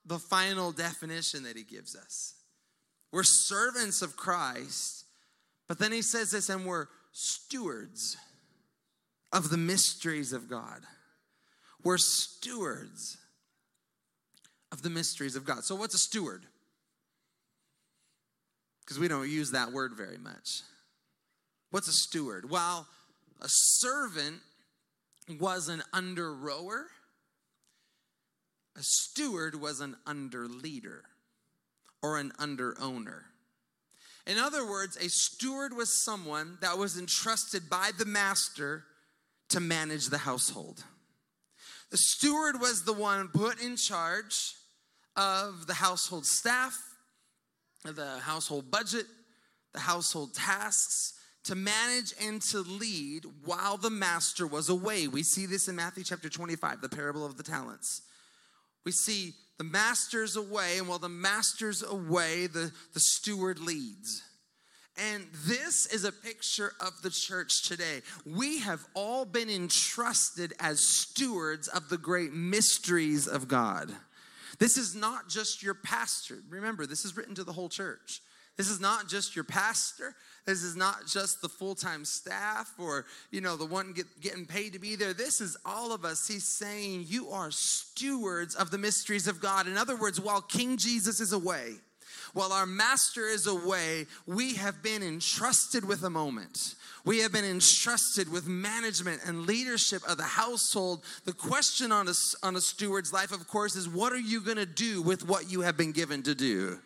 [0.04, 2.34] the final definition that he gives us.
[3.12, 5.04] We're servants of Christ,
[5.68, 8.16] but then he says this, and we're stewards
[9.32, 10.80] of the mysteries of God.
[11.82, 13.18] We're stewards
[14.72, 15.64] of the mysteries of God.
[15.64, 16.44] So, what's a steward?
[18.80, 20.62] Because we don't use that word very much.
[21.70, 22.50] What's a steward?
[22.50, 22.86] Well,
[23.40, 24.40] a servant
[25.38, 26.86] was an under rower,
[28.76, 31.04] a steward was an under leader
[32.02, 33.26] or an under owner.
[34.26, 38.84] In other words, a steward was someone that was entrusted by the master
[39.48, 40.84] to manage the household.
[41.90, 44.54] The steward was the one put in charge
[45.16, 46.78] of the household staff,
[47.84, 49.06] the household budget,
[49.72, 55.08] the household tasks, to manage and to lead while the master was away.
[55.08, 58.02] We see this in Matthew chapter 25, the parable of the talents.
[58.84, 64.22] We see the master's away, and while the master's away, the, the steward leads.
[64.96, 68.02] And this is a picture of the church today.
[68.26, 73.90] We have all been entrusted as stewards of the great mysteries of God.
[74.58, 76.38] This is not just your pastor.
[76.50, 78.20] Remember, this is written to the whole church.
[78.58, 80.14] This is not just your pastor.
[80.46, 84.72] This is not just the full-time staff or, you know, the one get, getting paid
[84.72, 85.12] to be there.
[85.12, 86.26] This is all of us.
[86.26, 89.66] He's saying you are stewards of the mysteries of God.
[89.66, 91.74] In other words, while King Jesus is away,
[92.32, 96.74] while our master is away, we have been entrusted with a moment.
[97.04, 101.02] We have been entrusted with management and leadership of the household.
[101.24, 104.58] The question on a, on a steward's life, of course, is what are you going
[104.58, 106.78] to do with what you have been given to do?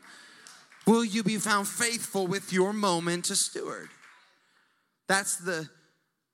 [0.87, 3.89] Will you be found faithful with your moment to steward?
[5.09, 5.69] That's the,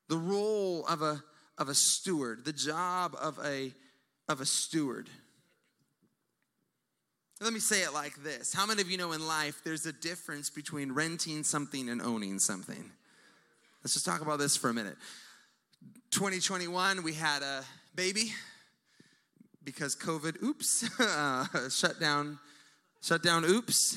[0.09, 1.23] the role of a,
[1.59, 3.73] of a steward, the job of a,
[4.29, 5.09] of a steward.
[7.41, 9.93] Let me say it like this How many of you know in life there's a
[9.93, 12.91] difference between renting something and owning something?
[13.83, 14.97] Let's just talk about this for a minute.
[16.11, 18.35] 2021, we had a baby
[19.65, 22.39] because COVID, oops, uh, shut down,
[23.01, 23.97] shut down, oops.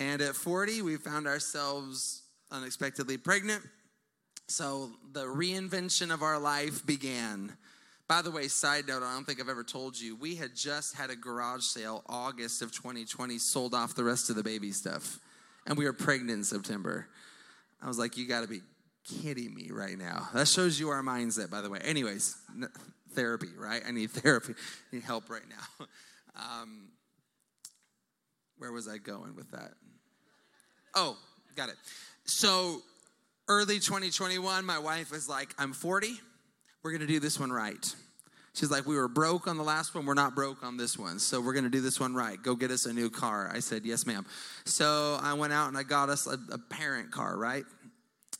[0.00, 3.62] And at 40, we found ourselves unexpectedly pregnant.
[4.48, 7.52] So the reinvention of our life began.
[8.08, 10.96] By the way, side note, I don't think I've ever told you, we had just
[10.96, 15.18] had a garage sale August of 2020, sold off the rest of the baby stuff.
[15.66, 17.06] And we were pregnant in September.
[17.82, 18.62] I was like, you got to be
[19.04, 20.30] kidding me right now.
[20.32, 21.78] That shows you our mindset, by the way.
[21.84, 22.38] Anyways,
[23.12, 23.82] therapy, right?
[23.86, 24.54] I need therapy.
[24.54, 25.86] I need help right now.
[26.36, 26.90] Um,
[28.56, 29.72] where was I going with that?
[30.94, 31.16] Oh,
[31.56, 31.76] got it.
[32.24, 32.82] So
[33.48, 36.12] early 2021, my wife was like, I'm 40.
[36.82, 37.94] We're going to do this one right.
[38.54, 40.06] She's like, We were broke on the last one.
[40.06, 41.18] We're not broke on this one.
[41.18, 42.40] So we're going to do this one right.
[42.42, 43.50] Go get us a new car.
[43.52, 44.26] I said, Yes, ma'am.
[44.64, 47.64] So I went out and I got us a, a parent car, right?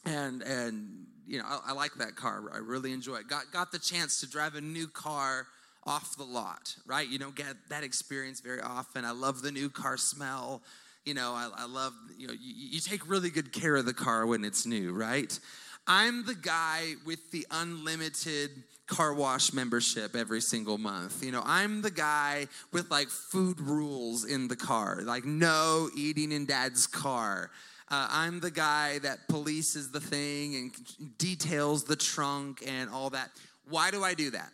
[0.04, 2.42] And, and, you know, I, I like that car.
[2.52, 3.28] I really enjoy it.
[3.28, 5.46] Got, got the chance to drive a new car
[5.84, 7.08] off the lot, right?
[7.08, 9.04] You don't get that experience very often.
[9.04, 10.62] I love the new car smell.
[11.04, 13.94] You know, I, I love, you know, you, you take really good care of the
[13.94, 15.38] car when it's new, right?
[15.86, 18.50] I'm the guy with the unlimited
[18.86, 21.24] car wash membership every single month.
[21.24, 26.32] You know, I'm the guy with like food rules in the car, like no eating
[26.32, 27.50] in dad's car.
[27.88, 33.30] Uh, I'm the guy that polices the thing and details the trunk and all that.
[33.68, 34.50] Why do I do that?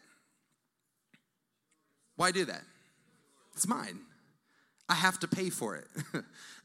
[2.17, 2.63] Why do that?
[3.55, 3.99] It's mine.
[4.89, 5.89] I have to pay for it.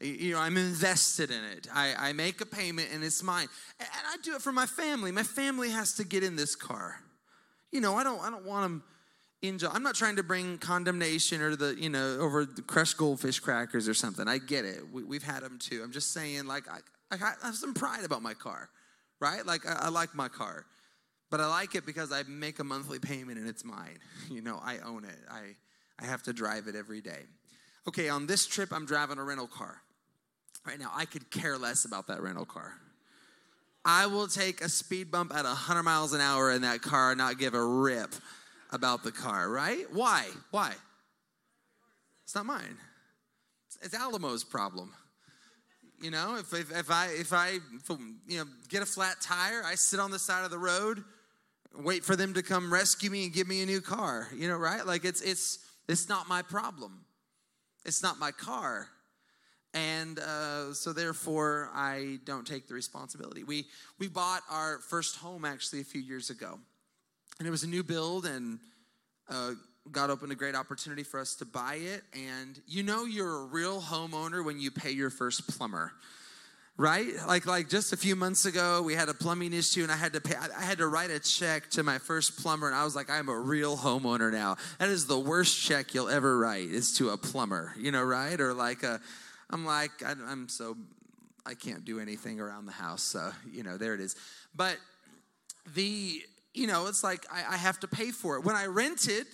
[0.00, 1.66] you know, I'm invested in it.
[1.74, 3.48] I, I make a payment and it's mine.
[3.80, 5.10] And I do it for my family.
[5.10, 6.96] My family has to get in this car.
[7.72, 8.82] You know, I don't I don't want them
[9.40, 9.70] in jail.
[9.74, 13.88] I'm not trying to bring condemnation or the, you know, over the crushed goldfish crackers
[13.88, 14.28] or something.
[14.28, 14.82] I get it.
[14.92, 15.82] We, have had them too.
[15.82, 16.78] I'm just saying, like, I,
[17.10, 18.70] I have some pride about my car,
[19.20, 19.44] right?
[19.44, 20.64] Like, I, I like my car.
[21.28, 23.98] But I like it because I make a monthly payment and it's mine.
[24.30, 25.18] You know, I own it.
[25.30, 25.56] I,
[25.98, 27.24] I have to drive it every day
[27.88, 29.82] okay, on this trip, I'm driving a rental car.
[30.66, 32.74] Right now, I could care less about that rental car.
[33.84, 37.18] I will take a speed bump at 100 miles an hour in that car and
[37.18, 38.14] not give a rip
[38.70, 39.84] about the car, right?
[39.92, 40.28] Why?
[40.52, 40.72] Why?
[42.22, 42.78] It's not mine.
[43.82, 44.92] It's Alamo's problem.
[46.00, 47.58] You know, if, if, if I if I
[48.26, 51.04] you know get a flat tire, I sit on the side of the road,
[51.76, 54.28] wait for them to come rescue me and give me a new car.
[54.34, 54.84] You know, right?
[54.84, 57.04] Like it's it's it's not my problem.
[57.84, 58.88] It's not my car.
[59.74, 63.42] And uh, so, therefore, I don't take the responsibility.
[63.42, 63.66] We,
[63.98, 66.58] we bought our first home actually a few years ago.
[67.38, 68.58] And it was a new build, and
[69.28, 69.52] uh,
[69.90, 72.02] God opened a great opportunity for us to buy it.
[72.12, 75.92] And you know, you're a real homeowner when you pay your first plumber
[76.76, 77.08] right?
[77.26, 80.12] Like like just a few months ago we had a plumbing issue and i had
[80.14, 82.96] to pay i had to write a check to my first plumber and i was
[82.96, 84.56] like i'm a real homeowner now.
[84.78, 88.40] That is the worst check you'll ever write is to a plumber you know right?
[88.40, 89.00] Or like a
[89.50, 90.76] i'm like I, i'm so
[91.44, 94.16] i can't do anything around the house so you know there it is.
[94.54, 94.76] But
[95.74, 96.22] the
[96.54, 98.44] you know it's like I, I have to pay for it.
[98.44, 99.26] When i rented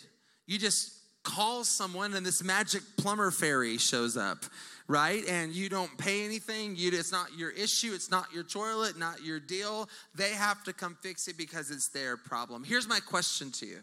[0.47, 4.45] you just call someone and this magic plumber fairy shows up
[4.89, 5.23] right?
[5.29, 6.75] And you don't pay anything.
[6.75, 7.93] You, it's not your issue.
[7.93, 9.89] It's not your toilet, not your deal.
[10.15, 12.65] They have to come fix it because it's their problem.
[12.65, 13.81] Here's my question to you.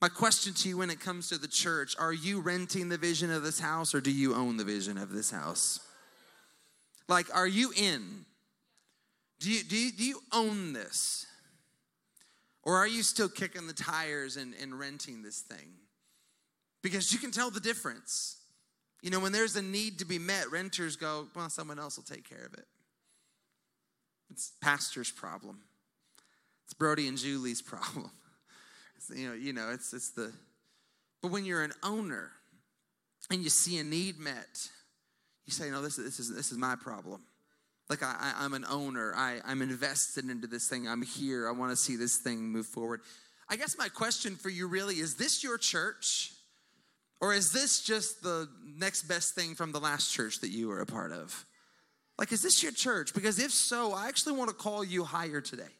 [0.00, 3.30] My question to you when it comes to the church are you renting the vision
[3.30, 5.80] of this house or do you own the vision of this house?
[7.08, 8.24] Like, are you in?
[9.40, 11.26] Do you, do you, do you own this?
[12.62, 15.70] Or are you still kicking the tires and, and renting this thing?
[16.82, 18.37] Because you can tell the difference.
[19.02, 22.04] You know, when there's a need to be met, renters go, well, someone else will
[22.04, 22.66] take care of it.
[24.30, 25.60] It's pastor's problem.
[26.64, 28.10] It's Brody and Julie's problem.
[28.96, 30.32] It's, you know, you know, it's it's the
[31.22, 32.32] but when you're an owner
[33.30, 34.68] and you see a need met,
[35.46, 37.22] you say, no, this, this is this is my problem.
[37.88, 39.14] Like I, I, am an owner.
[39.16, 40.86] I, I'm invested into this thing.
[40.86, 41.48] I'm here.
[41.48, 43.00] I want to see this thing move forward.
[43.48, 46.32] I guess my question for you really is this your church?
[47.20, 50.80] Or is this just the next best thing from the last church that you were
[50.80, 51.44] a part of?
[52.18, 53.14] Like, is this your church?
[53.14, 55.70] Because if so, I actually want to call you higher today.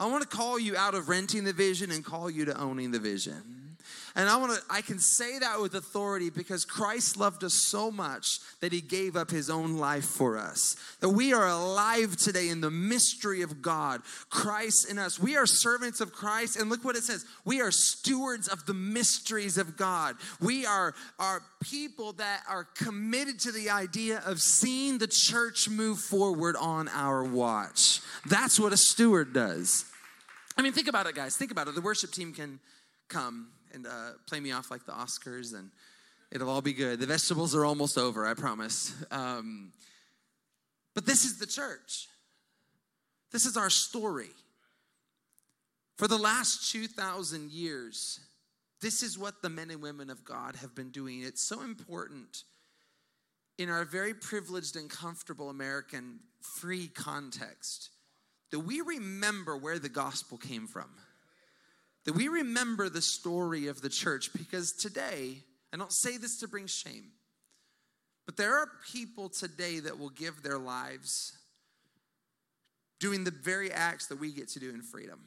[0.00, 2.92] I want to call you out of renting the vision and call you to owning
[2.92, 3.67] the vision.
[4.14, 7.90] And I want to I can say that with authority because Christ loved us so
[7.90, 10.76] much that he gave up his own life for us.
[11.00, 15.18] That we are alive today in the mystery of God, Christ in us.
[15.18, 17.24] We are servants of Christ and look what it says.
[17.44, 20.16] We are stewards of the mysteries of God.
[20.40, 25.98] We are are people that are committed to the idea of seeing the church move
[25.98, 28.00] forward on our watch.
[28.26, 29.84] That's what a steward does.
[30.56, 31.36] I mean, think about it, guys.
[31.36, 31.76] Think about it.
[31.76, 32.58] The worship team can
[33.08, 35.70] come and uh, play me off like the Oscars and
[36.30, 37.00] It'll all be good.
[37.00, 38.94] The vegetables are almost over, I promise.
[39.10, 39.72] Um,
[40.94, 42.08] but this is the church.
[43.32, 44.30] This is our story.
[45.96, 48.20] For the last 2,000 years,
[48.80, 51.22] this is what the men and women of God have been doing.
[51.22, 52.44] It's so important
[53.56, 57.90] in our very privileged and comfortable American free context
[58.50, 60.90] that we remember where the gospel came from.
[62.08, 65.42] That we remember the story of the church because today,
[65.74, 67.10] I don't say this to bring shame,
[68.24, 71.36] but there are people today that will give their lives
[72.98, 75.20] doing the very acts that we get to do in freedom.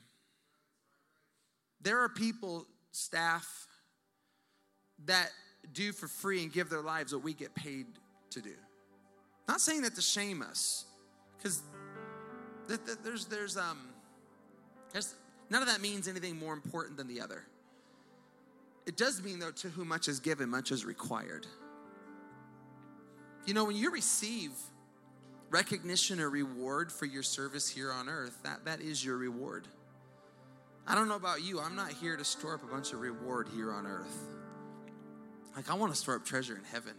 [1.82, 3.68] There are people, staff,
[5.06, 5.30] that
[5.74, 7.86] do for free and give their lives what we get paid
[8.32, 8.56] to do.
[9.48, 10.86] Not saying that to shame us,
[11.38, 11.62] because
[13.04, 13.78] there's there's um
[14.92, 15.14] there's
[15.52, 17.44] none of that means anything more important than the other.
[18.88, 21.46] It does mean though, to whom much is given, much is required.
[23.46, 24.52] You know, when you receive
[25.50, 29.68] recognition or reward for your service here on earth, that, that is your reward.
[30.88, 33.50] I don't know about you, I'm not here to store up a bunch of reward
[33.54, 34.18] here on earth.
[35.56, 36.94] Like, I want to store up treasure in heaven.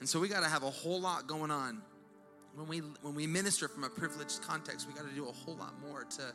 [0.00, 1.82] And so we got to have a whole lot going on.
[2.54, 5.54] When we, when we minister from a privileged context, we got to do a whole
[5.56, 6.32] lot more to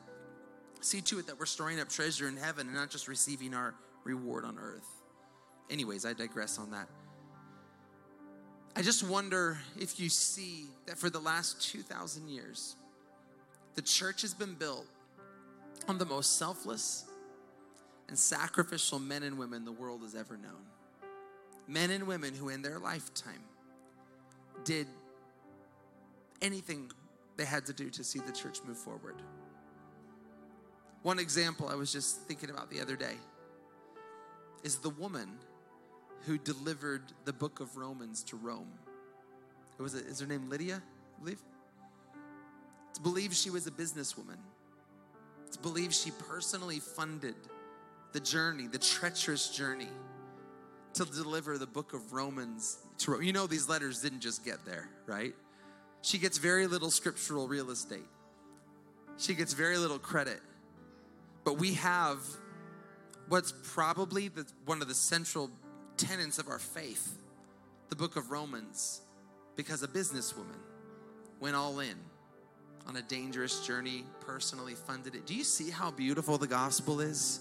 [0.83, 3.73] see to it that we're storing up treasure in heaven and not just receiving our
[4.03, 4.87] reward on earth.
[5.69, 6.87] Anyways, I digress on that.
[8.75, 12.75] I just wonder if you see that for the last 2,000 years,
[13.75, 14.87] the church has been built
[15.87, 17.05] on the most selfless
[18.07, 20.65] and sacrificial men and women the world has ever known.
[21.67, 23.43] Men and women who, in their lifetime,
[24.63, 24.87] did
[26.41, 26.91] anything
[27.37, 29.15] they had to do to see the church move forward.
[31.03, 33.15] One example I was just thinking about the other day
[34.63, 35.29] is the woman
[36.25, 38.71] who delivered the book of Romans to Rome.
[39.77, 41.41] It was is her name Lydia, I believe?
[42.89, 44.37] It's believed she was a businesswoman.
[45.45, 47.35] It's believed she personally funded
[48.13, 49.89] the journey, the treacherous journey
[50.93, 53.23] to deliver the book of Romans to Rome.
[53.23, 55.33] You know these letters didn't just get there, right?
[56.01, 58.07] She gets very little scriptural real estate.
[59.17, 60.39] She gets very little credit.
[61.43, 62.19] But we have
[63.27, 65.49] what's probably the, one of the central
[65.97, 67.17] tenets of our faith,
[67.89, 69.01] the book of Romans,
[69.55, 70.59] because a businesswoman
[71.39, 71.95] went all in
[72.87, 75.25] on a dangerous journey, personally funded it.
[75.25, 77.39] Do you see how beautiful the gospel is?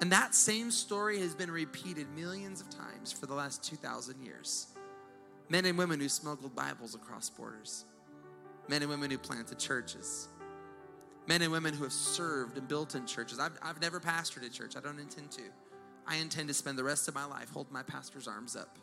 [0.00, 4.68] And that same story has been repeated millions of times for the last 2,000 years.
[5.48, 7.84] Men and women who smuggled Bibles across borders,
[8.68, 10.28] men and women who planted churches,
[11.26, 13.38] men and women who have served and built in churches.
[13.38, 15.42] I've, I've never pastored a church, I don't intend to.
[16.06, 18.78] I intend to spend the rest of my life holding my pastor's arms up.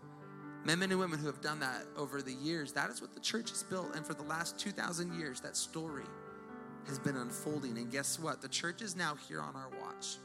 [0.64, 3.50] Men, and women who have done that over the years, that is what the church
[3.52, 3.96] has built.
[3.96, 6.04] And for the last 2,000 years, that story
[6.88, 7.78] has been unfolding.
[7.78, 8.42] And guess what?
[8.42, 10.18] The church is now here on our watch.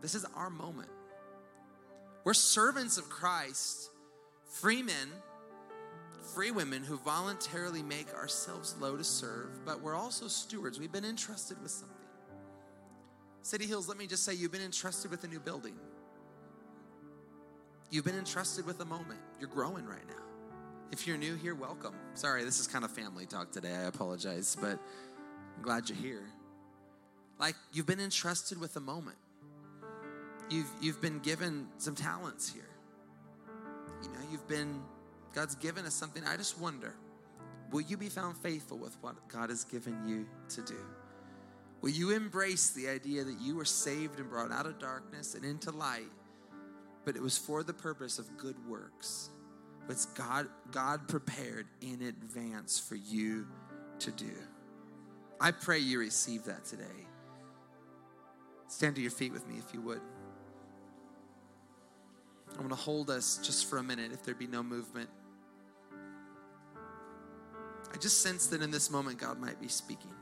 [0.00, 0.90] This is our moment.
[2.24, 3.90] We're servants of Christ,
[4.46, 5.08] free men,
[6.22, 10.78] free women who voluntarily make ourselves low to serve, but we're also stewards.
[10.78, 11.96] We've been entrusted with something.
[13.42, 15.74] City Hills, let me just say, you've been entrusted with a new building.
[17.90, 19.20] You've been entrusted with a moment.
[19.40, 20.22] You're growing right now.
[20.92, 21.94] If you're new here, welcome.
[22.14, 23.74] Sorry, this is kind of family talk today.
[23.74, 24.78] I apologize, but
[25.56, 26.28] I'm glad you're here.
[27.38, 29.16] Like, you've been entrusted with a moment.
[30.48, 32.68] You've, you've been given some talents here.
[34.02, 34.80] You know, you've been,
[35.32, 36.24] God's given us something.
[36.24, 36.94] I just wonder,
[37.70, 40.78] will you be found faithful with what God has given you to do?
[41.80, 45.44] Will you embrace the idea that you were saved and brought out of darkness and
[45.44, 46.12] into light,
[47.04, 49.30] but it was for the purpose of good works?
[49.88, 53.46] It's God, God prepared in advance for you
[53.98, 54.32] to do.
[55.40, 56.84] I pray you receive that today.
[58.68, 60.00] Stand to your feet with me if you would.
[62.52, 65.10] I'm going to hold us just for a minute if there be no movement.
[67.92, 70.12] I just sense that in this moment, God might be speaking.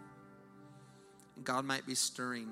[1.36, 2.48] And God might be stirring.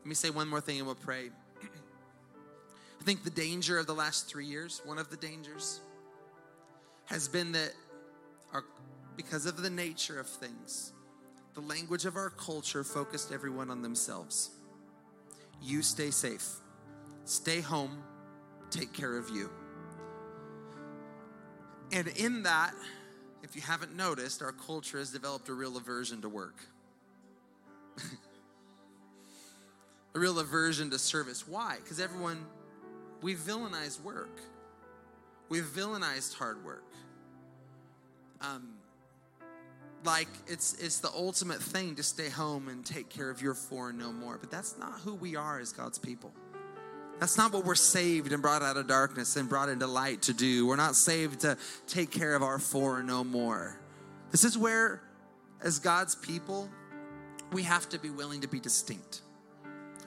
[0.00, 1.30] Let me say one more thing and we'll pray.
[1.62, 5.80] I think the danger of the last three years, one of the dangers,
[7.06, 7.72] has been that
[8.52, 8.64] our,
[9.16, 10.92] because of the nature of things,
[11.54, 14.50] the language of our culture focused everyone on themselves.
[15.62, 16.48] You stay safe,
[17.24, 18.02] stay home,
[18.70, 19.50] take care of you.
[21.92, 22.74] And in that,
[23.42, 26.56] if you haven't noticed, our culture has developed a real aversion to work.
[30.14, 31.46] a real aversion to service.
[31.46, 31.76] Why?
[31.82, 32.44] Because everyone
[33.20, 34.40] we villainize work.
[35.48, 36.84] We've villainized hard work.
[38.40, 38.74] Um,
[40.04, 43.90] like it's it's the ultimate thing to stay home and take care of your four
[43.90, 44.38] and no more.
[44.38, 46.32] But that's not who we are as God's people.
[47.20, 50.32] That's not what we're saved and brought out of darkness and brought into light to
[50.32, 50.66] do.
[50.66, 51.56] We're not saved to
[51.86, 53.78] take care of our four and no more.
[54.30, 55.02] This is where,
[55.60, 56.68] as God's people,
[57.52, 59.20] we have to be willing to be distinct.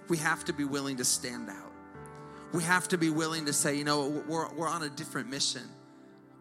[0.10, 1.72] We have to be willing to stand out.
[2.53, 5.64] We have to be willing to say, you know, we're, we're on a different mission.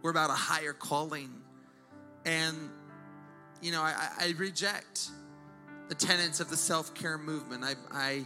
[0.03, 1.31] We're about a higher calling.
[2.25, 2.71] And
[3.65, 5.09] you know, I, I reject
[5.89, 7.65] the tenets of the self care movement.
[7.65, 8.25] I, I,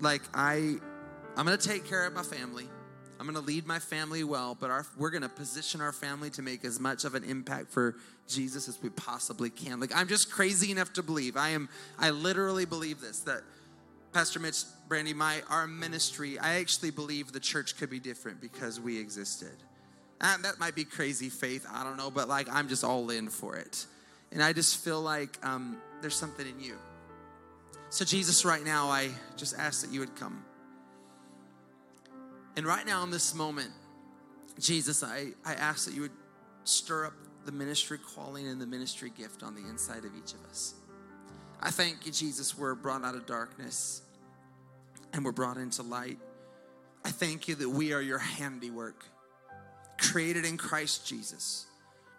[0.00, 0.76] like, I,
[1.36, 2.68] I'm going to take care of my family.
[3.18, 6.30] I'm going to lead my family well, but our, we're going to position our family
[6.30, 9.78] to make as much of an impact for Jesus as we possibly can.
[9.78, 11.36] Like, I'm just crazy enough to believe.
[11.36, 11.68] I am,
[11.98, 13.42] I literally believe this that
[14.12, 18.80] Pastor Mitch, Brandy, my, our ministry, I actually believe the church could be different because
[18.80, 19.54] we existed.
[20.20, 23.28] And that might be crazy faith, I don't know, but like, I'm just all in
[23.28, 23.86] for it.
[24.32, 26.76] And I just feel like um, there's something in you.
[27.90, 30.44] So, Jesus, right now, I just ask that you would come.
[32.56, 33.70] And right now, in this moment,
[34.58, 36.10] Jesus, I, I ask that you would
[36.64, 40.44] stir up the ministry calling and the ministry gift on the inside of each of
[40.48, 40.74] us.
[41.60, 44.02] I thank you, Jesus, we're brought out of darkness
[45.12, 46.18] and we're brought into light.
[47.04, 49.04] I thank you that we are your handiwork,
[49.98, 51.66] created in Christ Jesus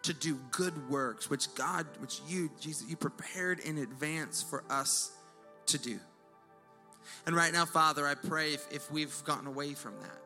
[0.04, 5.12] to do good works, which God, which you, Jesus, you prepared in advance for us
[5.68, 6.00] to do.
[7.26, 10.18] And right now, Father, I pray if, if we've gotten away from that,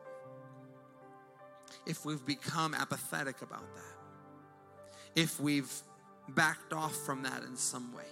[1.86, 5.72] if we've become apathetic about that, if we've
[6.28, 8.04] backed off from that in some way,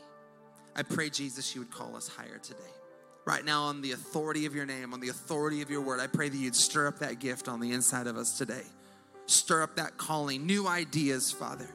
[0.76, 2.58] I pray, Jesus, you would call us higher today.
[3.26, 6.06] Right now, on the authority of your name, on the authority of your word, I
[6.06, 8.64] pray that you'd stir up that gift on the inside of us today.
[9.26, 11.68] Stir up that calling, new ideas, Father,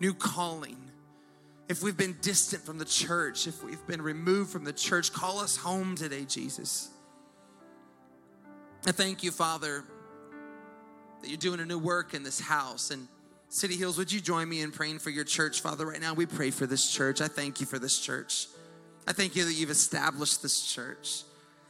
[0.00, 0.87] new calling.
[1.68, 5.38] If we've been distant from the church, if we've been removed from the church, call
[5.38, 6.88] us home today, Jesus.
[8.86, 9.84] I thank you, Father,
[11.20, 12.90] that you're doing a new work in this house.
[12.90, 13.06] And
[13.50, 15.86] City Hills, would you join me in praying for your church, Father?
[15.86, 17.20] Right now, we pray for this church.
[17.20, 18.46] I thank you for this church.
[19.06, 21.22] I thank you that you've established this church.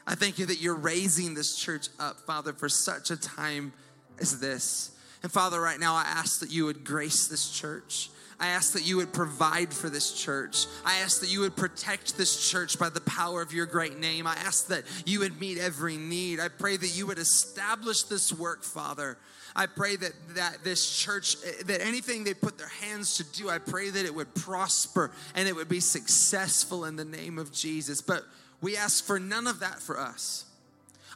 [0.07, 3.73] I thank you that you're raising this church up, Father, for such a time
[4.21, 4.93] as this.
[5.23, 8.11] And Father, right now I ask that you would grace this church.
[8.41, 10.67] I ask that you would provide for this church.
[10.85, 14.29] I ask that you would protect this church by the power of your great name.
[14.29, 16.39] I ask that you would meet every need.
[16.39, 19.19] I pray that you would establish this work, Father.
[19.57, 23.59] I pray that, that this church, that anything they put their hands to do, I
[23.59, 28.01] pray that it would prosper and it would be successful in the name of Jesus.
[28.01, 28.23] But
[28.61, 30.45] we ask for none of that for us.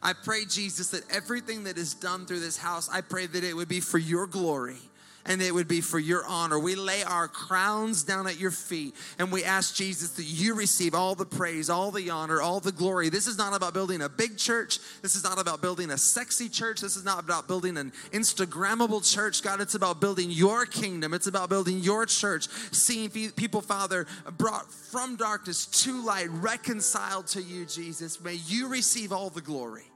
[0.03, 3.55] I pray, Jesus, that everything that is done through this house, I pray that it
[3.55, 4.79] would be for your glory
[5.27, 6.59] and it would be for your honor.
[6.59, 10.95] We lay our crowns down at your feet and we ask Jesus that you receive
[10.95, 13.09] all the praise, all the honor, all the glory.
[13.09, 14.79] This is not about building a big church.
[15.03, 16.81] This is not about building a sexy church.
[16.81, 19.43] This is not about building an Instagrammable church.
[19.43, 21.14] God, it's about building your kingdom.
[21.14, 24.07] It's about building your church, seeing people, Father,
[24.37, 28.20] brought from darkness to light, reconciled to you, Jesus.
[28.20, 29.91] May you receive all the glory.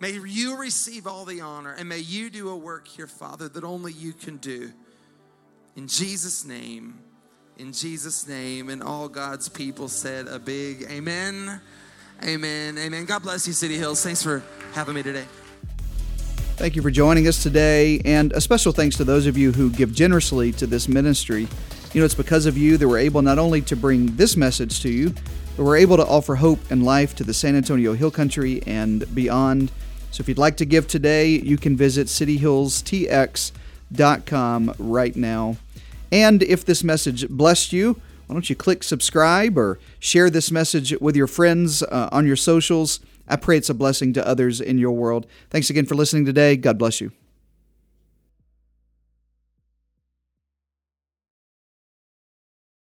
[0.00, 3.64] May you receive all the honor and may you do a work here, Father, that
[3.64, 4.70] only you can do.
[5.74, 7.00] In Jesus' name,
[7.56, 11.60] in Jesus' name, and all God's people said a big amen.
[12.24, 12.78] Amen.
[12.78, 13.04] Amen.
[13.06, 14.02] God bless you, City Hills.
[14.02, 14.42] Thanks for
[14.72, 15.24] having me today.
[16.56, 19.70] Thank you for joining us today, and a special thanks to those of you who
[19.70, 21.48] give generously to this ministry.
[21.92, 24.80] You know, it's because of you that we're able not only to bring this message
[24.82, 25.14] to you,
[25.56, 29.12] but we're able to offer hope and life to the San Antonio Hill Country and
[29.14, 29.72] beyond.
[30.10, 35.56] So if you'd like to give today, you can visit cityhillstx.com right now.
[36.10, 40.94] And if this message blessed you, why don't you click subscribe or share this message
[41.00, 43.00] with your friends uh, on your socials?
[43.26, 45.26] I pray it's a blessing to others in your world.
[45.50, 46.56] Thanks again for listening today.
[46.56, 47.12] God bless you.